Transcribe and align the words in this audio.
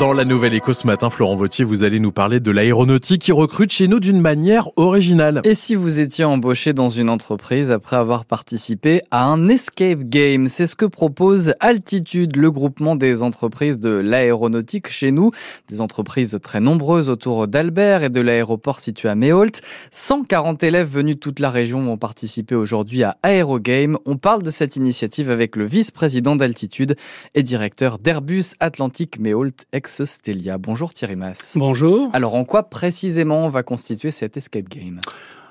Dans 0.00 0.12
la 0.12 0.24
nouvelle 0.24 0.52
écho 0.52 0.72
ce 0.72 0.84
matin, 0.84 1.10
Florent 1.10 1.36
Vautier, 1.36 1.64
vous 1.64 1.84
allez 1.84 2.00
nous 2.00 2.10
parler 2.10 2.40
de 2.40 2.50
l'aéronautique 2.50 3.22
qui 3.22 3.30
recrute 3.30 3.70
chez 3.70 3.86
nous 3.86 4.00
d'une 4.00 4.20
manière 4.20 4.68
originale. 4.74 5.42
Et 5.44 5.54
si 5.54 5.76
vous 5.76 6.00
étiez 6.00 6.24
embauché 6.24 6.72
dans 6.72 6.88
une 6.88 7.08
entreprise 7.08 7.70
après 7.70 7.94
avoir 7.94 8.24
participé 8.24 9.02
à 9.12 9.24
un 9.26 9.48
escape 9.48 10.00
game 10.00 10.48
C'est 10.48 10.66
ce 10.66 10.74
que 10.74 10.86
propose 10.86 11.54
Altitude, 11.60 12.34
le 12.34 12.50
groupement 12.50 12.96
des 12.96 13.22
entreprises 13.22 13.78
de 13.78 13.90
l'aéronautique 13.90 14.88
chez 14.88 15.12
nous. 15.12 15.30
Des 15.68 15.80
entreprises 15.80 16.36
très 16.42 16.60
nombreuses 16.60 17.08
autour 17.08 17.46
d'Albert 17.46 18.02
et 18.02 18.10
de 18.10 18.20
l'aéroport 18.20 18.80
situé 18.80 19.08
à 19.08 19.14
Méholt. 19.14 19.62
140 19.92 20.64
élèves 20.64 20.90
venus 20.90 21.14
de 21.14 21.20
toute 21.20 21.38
la 21.38 21.50
région 21.50 21.92
ont 21.92 21.96
participé 21.96 22.56
aujourd'hui 22.56 23.04
à 23.04 23.18
Aérogame. 23.22 23.98
On 24.04 24.16
parle 24.16 24.42
de 24.42 24.50
cette 24.50 24.74
initiative 24.74 25.30
avec 25.30 25.54
le 25.54 25.64
vice-président 25.64 26.34
d'Altitude 26.34 26.96
et 27.36 27.44
directeur 27.44 28.00
d'Airbus 28.00 28.56
Atlantique 28.58 29.20
Méholt 29.20 29.64
ex-Stelia. 29.76 30.58
Bonjour 30.58 30.92
Thierry 30.92 31.16
Mass. 31.16 31.54
Bonjour. 31.56 32.10
Alors 32.12 32.34
en 32.34 32.44
quoi 32.44 32.64
précisément 32.64 33.48
va 33.48 33.62
constituer 33.62 34.10
cet 34.10 34.36
escape 34.36 34.68
game? 34.68 35.00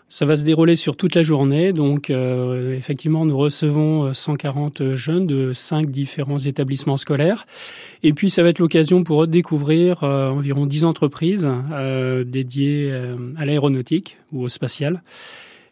Ça 0.08 0.26
va 0.26 0.36
se 0.36 0.46
dérouler 0.46 0.76
sur 0.76 0.96
toute 0.98 1.16
la 1.16 1.24
journée. 1.24 1.74
Donc, 1.74 2.10
euh, 2.10 2.78
effectivement, 2.78 3.26
nous 3.26 3.38
recevons 3.38 4.14
140 4.14 4.82
euh, 4.82 4.96
jeunes 4.96 5.26
de 5.26 5.52
cinq 5.52 5.90
différents 5.90 6.38
établissements 6.38 6.98
scolaires. 6.98 7.48
Et 8.04 8.14
puis, 8.14 8.30
ça 8.30 8.44
va 8.44 8.50
être 8.50 8.60
l'occasion 8.60 9.04
pour 9.04 9.24
eux 9.24 9.28
de 9.28 9.32
découvrir 9.32 10.04
euh, 10.04 10.30
environ 10.30 10.68
10 10.68 10.84
entreprises 10.84 11.50
dédiées 12.26 12.94
à 13.38 13.46
l'aéronautique 13.46 14.18
ou 14.32 14.44
au 14.44 14.50
spatial. 14.50 15.02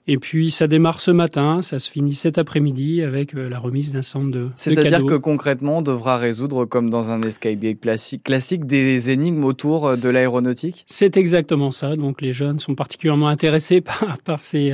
Et 0.05 0.17
puis 0.17 0.51
ça 0.51 0.67
démarre 0.67 0.99
ce 0.99 1.11
matin, 1.11 1.61
ça 1.61 1.79
se 1.79 1.89
finit 1.89 2.13
cet 2.13 2.37
après-midi 2.37 3.01
avec 3.01 3.35
euh, 3.35 3.47
la 3.49 3.57
remise 3.57 3.93
d'un 3.93 4.01
centre 4.01 4.31
de 4.31 4.49
C'est-à-dire 4.55 5.05
que 5.05 5.15
concrètement, 5.15 5.77
on 5.77 5.81
devra 5.81 6.17
résohdre, 6.17 6.65
comme 6.65 6.89
dans 6.89 7.13
un 7.13 7.21
escape 7.21 7.57
game 7.59 7.77
classique, 7.77 8.23
classique 8.23 8.65
des 8.65 9.11
énigmes 9.11 9.45
autour 9.45 9.87
euh, 9.87 9.95
de 9.95 10.09
l'aéronautique? 10.09 10.83
C'est 10.87 11.15
exactement 11.15 11.71
ça. 11.71 11.95
Donc 11.95 12.21
les 12.21 12.33
jeunes 12.33 12.59
sont 12.59 12.75
particulièrement 12.75 13.29
intéressés 13.29 13.79
par, 13.81 14.17
par 14.25 14.41
ces, 14.41 14.73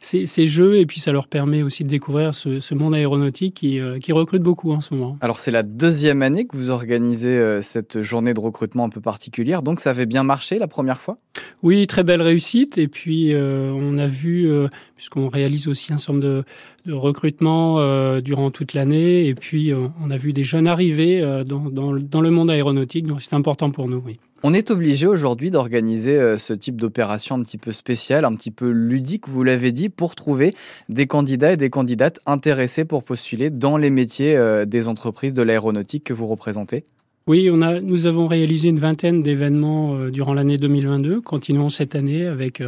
ces, 0.00 0.24
ces, 0.24 0.46
jeux 0.46 0.78
et 0.78 0.86
puis 0.86 0.98
ça 0.98 1.12
leur 1.12 1.28
permet 1.28 1.62
aussi 1.62 1.84
de 1.84 1.88
découvrir 1.88 2.34
ce, 2.34 2.60
ce 2.60 2.74
monde 2.74 2.94
aéronautique 2.94 3.56
qui, 3.56 3.80
euh, 3.80 3.98
qui, 3.98 4.12
recrute 4.12 4.42
beaucoup 4.42 4.72
en 4.72 4.80
ce 4.80 4.94
moment. 4.94 5.18
Alors 5.20 5.38
c'est 5.38 5.50
la 5.50 5.62
deuxième 5.62 6.22
année 6.22 6.46
que 6.46 6.56
vous 6.56 6.70
organisez 6.70 7.60
cette 7.60 8.02
journée 8.02 8.32
de 8.32 8.40
recrutement 8.40 8.84
un 8.84 8.88
peu 8.88 9.00
particulière. 9.00 9.62
Donc 9.62 9.80
ça 9.80 9.90
avait 9.90 10.06
bien 10.06 10.22
marché 10.22 10.58
la 10.58 10.66
première 10.66 11.00
fois? 11.00 11.18
Oui, 11.62 11.86
très 11.86 12.02
belle 12.02 12.22
réussite. 12.22 12.78
Et 12.78 12.88
puis 12.88 13.34
on 13.34 13.98
a 13.98 14.06
vu 14.06 14.48
puisqu'on 14.96 15.28
réalise 15.28 15.68
aussi 15.68 15.92
un 15.92 15.98
certain 15.98 16.14
nombre 16.14 16.44
de, 16.86 16.92
recrutements 16.92 17.76
euh, 17.78 18.20
durant 18.20 18.50
toute 18.50 18.74
l'année. 18.74 19.26
Et 19.26 19.34
puis, 19.34 19.72
euh, 19.72 19.88
on 20.02 20.10
a 20.10 20.16
vu 20.16 20.32
des 20.32 20.44
jeunes 20.44 20.66
arriver 20.66 21.20
euh, 21.22 21.42
dans, 21.42 21.92
le 21.92 22.30
monde 22.30 22.50
aéronautique, 22.50 23.06
donc 23.06 23.22
c'est 23.22 23.34
important 23.34 23.70
pour 23.70 23.88
nous, 23.88 24.02
oui. 24.04 24.18
On 24.42 24.54
est 24.54 24.70
obligé 24.70 25.06
aujourd'hui 25.06 25.50
d'organiser 25.50 26.38
ce 26.38 26.54
type 26.54 26.80
d'opération 26.80 27.34
un 27.34 27.42
petit 27.42 27.58
peu 27.58 27.72
spéciale, 27.72 28.24
un 28.24 28.34
petit 28.34 28.50
peu 28.50 28.70
ludique, 28.70 29.28
vous 29.28 29.42
l'avez 29.42 29.70
dit, 29.70 29.90
pour 29.90 30.14
trouver 30.14 30.54
des 30.88 31.06
candidats 31.06 31.52
et 31.52 31.58
des 31.58 31.68
candidates 31.68 32.20
intéressés 32.24 32.86
pour 32.86 33.04
postuler 33.04 33.50
dans 33.50 33.76
les 33.76 33.90
métiers 33.90 34.64
des 34.66 34.88
entreprises 34.88 35.34
de 35.34 35.42
l'aéronautique 35.42 36.04
que 36.04 36.14
vous 36.14 36.26
représentez 36.26 36.84
oui, 37.26 37.50
on 37.52 37.60
a, 37.60 37.80
nous 37.80 38.06
avons 38.06 38.26
réalisé 38.26 38.70
une 38.70 38.78
vingtaine 38.78 39.22
d'événements 39.22 40.08
durant 40.08 40.32
l'année 40.32 40.56
2022. 40.56 41.20
Continuons 41.20 41.68
cette 41.68 41.94
année 41.94 42.26
avec 42.26 42.62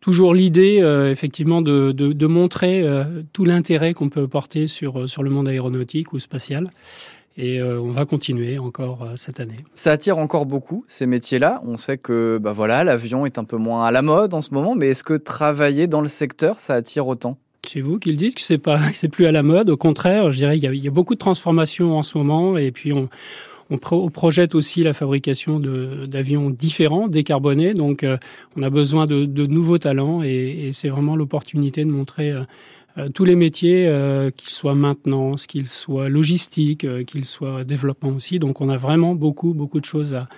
toujours 0.00 0.34
l'idée, 0.34 0.78
euh, 0.80 1.10
effectivement, 1.10 1.62
de, 1.62 1.92
de, 1.92 2.26
montrer 2.26 2.82
euh, 2.82 3.04
tout 3.32 3.44
l'intérêt 3.44 3.94
qu'on 3.94 4.08
peut 4.08 4.28
porter 4.28 4.66
sur, 4.66 5.00
euh, 5.00 5.06
sur 5.06 5.22
le 5.22 5.30
monde 5.30 5.48
aéronautique 5.48 6.12
ou 6.12 6.18
spatial. 6.18 6.68
Et 7.40 7.62
on 7.62 7.92
va 7.92 8.04
continuer 8.04 8.58
encore 8.58 9.10
cette 9.14 9.38
année. 9.38 9.58
Ça 9.72 9.92
attire 9.92 10.18
encore 10.18 10.44
beaucoup 10.44 10.84
ces 10.88 11.06
métiers-là. 11.06 11.62
On 11.64 11.76
sait 11.76 11.96
que 11.96 12.36
bah 12.42 12.50
voilà, 12.50 12.82
l'avion 12.82 13.26
est 13.26 13.38
un 13.38 13.44
peu 13.44 13.56
moins 13.56 13.84
à 13.84 13.92
la 13.92 14.02
mode 14.02 14.34
en 14.34 14.40
ce 14.40 14.52
moment, 14.52 14.74
mais 14.74 14.88
est-ce 14.88 15.04
que 15.04 15.14
travailler 15.14 15.86
dans 15.86 16.00
le 16.00 16.08
secteur, 16.08 16.58
ça 16.58 16.74
attire 16.74 17.06
autant? 17.06 17.38
C'est 17.64 17.80
vous 17.80 18.00
qui 18.00 18.10
le 18.10 18.16
dites 18.16 18.34
que 18.34 18.40
c'est 18.40 18.58
pas, 18.58 18.80
c'est 18.92 19.06
plus 19.06 19.26
à 19.26 19.30
la 19.30 19.44
mode. 19.44 19.70
Au 19.70 19.76
contraire, 19.76 20.32
je 20.32 20.38
dirais 20.38 20.58
qu'il 20.58 20.74
y, 20.74 20.78
y, 20.80 20.88
a 20.88 20.90
beaucoup 20.90 21.14
de 21.14 21.20
transformations 21.20 21.96
en 21.96 22.02
ce 22.02 22.18
moment, 22.18 22.56
et 22.56 22.72
puis 22.72 22.92
on, 22.92 23.08
on, 23.70 24.10
projette 24.10 24.54
aussi 24.54 24.82
la 24.82 24.92
fabrication 24.92 25.60
d'avions 25.60 26.50
différents, 26.50 27.08
décarbonés. 27.08 27.74
Donc, 27.74 28.02
euh, 28.02 28.16
on 28.58 28.62
a 28.62 28.70
besoin 28.70 29.06
de, 29.06 29.46
nouveaux 29.46 29.78
talents 29.78 30.22
et, 30.22 30.70
c'est 30.72 30.88
vraiment 30.88 31.16
l'opportunité 31.16 31.84
de 31.84 31.90
montrer 31.90 32.30
euh, 32.30 32.42
euh, 32.96 33.08
tous 33.08 33.24
les 33.24 33.36
métiers, 33.36 33.84
qu'ils 34.36 34.50
soient 34.50 34.74
maintenance, 34.74 35.46
qu'ils 35.46 35.68
soient 35.68 36.08
logistique, 36.08 36.86
qu'ils 37.06 37.26
soient 37.26 37.64
développement 37.64 38.10
aussi. 38.10 38.38
Donc, 38.38 38.60
on 38.60 38.68
a 38.68 38.76
vraiment 38.76 39.14
beaucoup, 39.14 39.54
beaucoup 39.54 39.80
de 39.80 39.84
choses 39.84 40.14
à, 40.14 40.28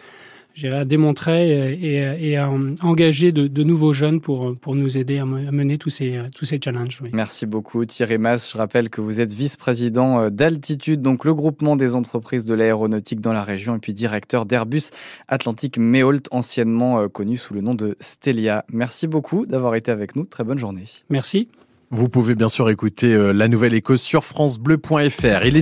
à 0.65 0.85
démontrer 0.85 1.77
et, 1.81 2.37
à 2.37 2.49
engager 2.83 3.33
de, 3.33 3.63
nouveaux 3.63 3.93
jeunes 3.93 4.21
pour, 4.21 4.57
pour 4.57 4.75
nous 4.75 4.99
aider 4.99 5.19
à 5.19 5.25
mener 5.25 5.79
tous 5.79 5.91
ces, 5.91 6.19
tous 6.35 6.45
ces 6.45 6.61
challenges. 6.63 7.01
Merci 7.13 7.47
beaucoup 7.47 7.85
Thierry 7.85 8.19
Mass. 8.19 8.53
Je 8.53 8.59
rappelle 8.59 8.89
que 8.91 9.01
vous 9.01 9.21
êtes 9.21 9.33
vice-président 9.33 10.21
euh, 10.21 10.31
d'Altitude, 10.31 11.03
donc 11.03 11.25
le 11.25 11.35
groupement 11.35 11.77
des 11.77 11.95
entreprises 11.95 12.45
de 12.45 12.55
l'aéronautique 12.55 13.21
dans 13.21 13.33
la 13.33 13.43
région, 13.43 13.77
et 13.77 13.79
puis 13.79 13.95
directeur 13.95 14.47
d'Airbus 14.47 14.91
Atlantique 15.29 15.79
Méholt, 15.79 16.27
anciennement 16.31 17.01
euh, 17.01 17.09
connu 17.09 17.37
sous 17.37 17.55
le 17.55 17.61
nom 17.61 17.75
de 17.75 17.97
Stelia. 18.01 18.65
Merci 18.73 19.07
beaucoup 19.07 19.47
d'avoir 19.47 19.75
été 19.75 19.91
avec 19.91 20.17
nous. 20.17 20.25
Très 20.25 20.45
bonne 20.45 20.59
journée. 20.59 20.85
Merci. 21.11 21.49
Vous 21.93 22.09
pouvez 22.09 22.37
bien 22.37 22.49
sûr 22.49 22.71
écouter 22.71 23.13
euh, 23.13 23.33
la 23.33 23.49
nouvelle 23.49 23.75
écho 23.75 23.97
sur 23.97 24.25
francebleu.fr. 24.25 25.45
Il 25.45 25.57
est 25.57 25.59